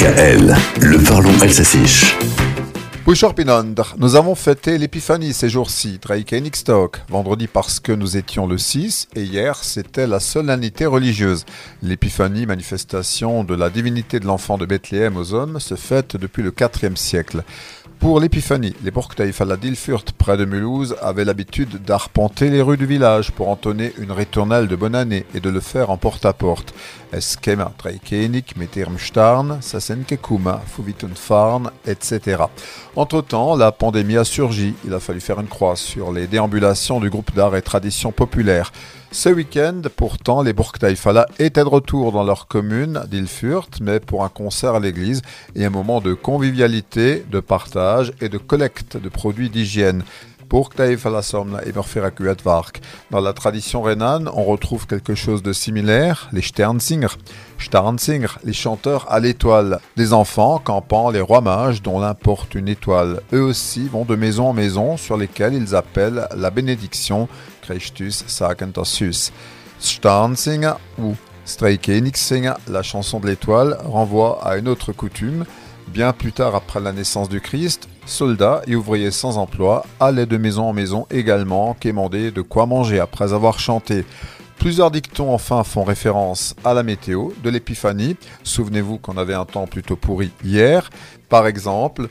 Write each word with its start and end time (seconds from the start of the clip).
DKL, 0.00 0.56
le 0.80 0.98
parlons 0.98 1.38
Elsassisch. 1.42 2.16
Nous 3.98 4.14
avons 4.14 4.36
fêté 4.36 4.78
l'épiphanie 4.78 5.32
ces 5.32 5.48
jours-ci, 5.48 5.98
Drake 6.00 6.32
et 6.32 6.40
Nickstock, 6.40 7.00
vendredi 7.08 7.48
parce 7.48 7.80
que 7.80 7.90
nous 7.90 8.16
étions 8.16 8.46
le 8.46 8.56
6 8.56 9.08
et 9.16 9.22
hier 9.22 9.56
c'était 9.64 10.06
la 10.06 10.20
solennité 10.20 10.86
religieuse. 10.86 11.44
L'épiphanie, 11.82 12.46
manifestation 12.46 13.42
de 13.42 13.56
la 13.56 13.68
divinité 13.68 14.20
de 14.20 14.26
l'enfant 14.26 14.58
de 14.58 14.64
Bethléem 14.64 15.16
aux 15.16 15.34
hommes, 15.34 15.58
se 15.58 15.74
fête 15.74 16.16
depuis 16.16 16.44
le 16.44 16.52
4e 16.52 16.94
siècle. 16.94 17.42
Pour 18.00 18.18
l'épiphanie, 18.18 18.74
les 18.82 18.90
Borktaïf 18.90 19.42
à 19.42 19.44
la 19.44 19.58
Dilfurt, 19.58 20.12
près 20.16 20.38
de 20.38 20.46
Mulhouse, 20.46 20.96
avaient 21.02 21.26
l'habitude 21.26 21.82
d'arpenter 21.84 22.48
les 22.48 22.62
rues 22.62 22.78
du 22.78 22.86
village 22.86 23.30
pour 23.30 23.50
entonner 23.50 23.92
une 23.98 24.10
ritournelle 24.10 24.68
de 24.68 24.76
bonne 24.76 24.94
année 24.94 25.26
et 25.34 25.40
de 25.40 25.50
le 25.50 25.60
faire 25.60 25.90
en 25.90 25.98
porte-à-porte. 25.98 26.72
Eskema, 27.12 27.72
Treikenik, 27.76 28.56
Metermstarn, 28.56 29.58
Sasenkekuma, 29.60 30.62
Farn, 31.14 31.70
etc. 31.86 32.44
Entre-temps, 33.00 33.56
la 33.56 33.72
pandémie 33.72 34.18
a 34.18 34.24
surgi. 34.24 34.74
Il 34.84 34.92
a 34.92 35.00
fallu 35.00 35.20
faire 35.20 35.40
une 35.40 35.46
croix 35.46 35.74
sur 35.74 36.12
les 36.12 36.26
déambulations 36.26 37.00
du 37.00 37.08
groupe 37.08 37.34
d'art 37.34 37.56
et 37.56 37.62
tradition 37.62 38.12
populaire. 38.12 38.72
Ce 39.10 39.30
week-end, 39.30 39.80
pourtant, 39.96 40.42
les 40.42 40.52
Burgtaifala 40.52 41.26
étaient 41.38 41.62
de 41.62 41.68
retour 41.68 42.12
dans 42.12 42.24
leur 42.24 42.46
commune 42.46 43.00
d'Ilfurt, 43.10 43.78
mais 43.80 44.00
pour 44.00 44.22
un 44.22 44.28
concert 44.28 44.74
à 44.74 44.80
l'église 44.80 45.22
et 45.56 45.64
un 45.64 45.70
moment 45.70 46.02
de 46.02 46.12
convivialité, 46.12 47.24
de 47.30 47.40
partage 47.40 48.12
et 48.20 48.28
de 48.28 48.36
collecte 48.36 48.98
de 48.98 49.08
produits 49.08 49.48
d'hygiène. 49.48 50.02
Dans 53.10 53.20
la 53.20 53.32
tradition 53.32 53.82
rhénane, 53.82 54.28
on 54.34 54.44
retrouve 54.44 54.86
quelque 54.88 55.14
chose 55.14 55.42
de 55.42 55.52
similaire, 55.52 56.28
les 56.32 56.42
Sternsinger. 56.42 57.16
Sternsinger, 57.58 58.38
les 58.42 58.52
chanteurs 58.52 59.06
à 59.10 59.20
l'étoile. 59.20 59.78
Des 59.96 60.12
enfants 60.12 60.58
campant 60.58 61.10
les 61.10 61.20
rois 61.20 61.40
mages 61.40 61.82
dont 61.82 62.00
l'importe 62.00 62.56
une 62.56 62.68
étoile. 62.68 63.20
Eux 63.32 63.42
aussi 63.42 63.86
vont 63.86 64.04
de 64.04 64.16
maison 64.16 64.48
en 64.48 64.52
maison 64.52 64.96
sur 64.96 65.16
lesquelles 65.16 65.54
ils 65.54 65.76
appellent 65.76 66.26
la 66.36 66.50
bénédiction 66.50 67.28
Christus 67.62 68.24
Sagentassus. 68.26 69.30
Sternsinger 69.78 70.74
ou 70.98 71.14
Streikenixsinger, 71.44 72.54
la 72.68 72.82
chanson 72.82 73.20
de 73.20 73.28
l'étoile, 73.28 73.78
renvoie 73.84 74.44
à 74.44 74.56
une 74.56 74.68
autre 74.68 74.92
coutume 74.92 75.44
Bien 75.92 76.12
plus 76.12 76.32
tard, 76.32 76.54
après 76.54 76.78
la 76.78 76.92
naissance 76.92 77.28
du 77.28 77.40
Christ, 77.40 77.88
soldats 78.06 78.62
et 78.68 78.76
ouvriers 78.76 79.10
sans 79.10 79.38
emploi 79.38 79.84
allaient 79.98 80.24
de 80.24 80.36
maison 80.36 80.62
en 80.68 80.72
maison 80.72 81.06
également 81.10 81.74
quémander 81.74 82.30
de 82.30 82.42
quoi 82.42 82.66
manger 82.66 83.00
après 83.00 83.32
avoir 83.32 83.58
chanté. 83.58 84.04
Plusieurs 84.60 84.92
dictons 84.92 85.32
enfin 85.32 85.64
font 85.64 85.82
référence 85.82 86.54
à 86.64 86.74
la 86.74 86.84
météo 86.84 87.30
de 87.42 87.50
l'épiphanie. 87.50 88.16
Souvenez-vous 88.44 88.98
qu'on 88.98 89.16
avait 89.16 89.34
un 89.34 89.46
temps 89.46 89.66
plutôt 89.66 89.96
pourri 89.96 90.30
hier. 90.44 90.90
Par 91.28 91.48
exemple, 91.48 92.08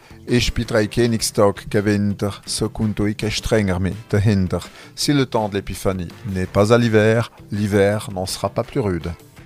Si 4.95 5.13
le 5.13 5.25
temps 5.25 5.47
de 5.47 5.53
l'épiphanie 5.53 6.07
n'est 6.33 6.47
pas 6.47 6.73
à 6.73 6.77
l'hiver, 6.77 7.31
l'hiver 7.51 8.09
n'en 8.13 8.25
sera 8.25 8.49
pas 8.49 8.63
plus 8.63 8.79
rude. 8.81 9.11